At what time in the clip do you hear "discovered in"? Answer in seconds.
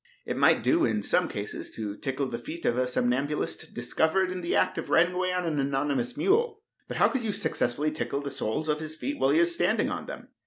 3.75-4.41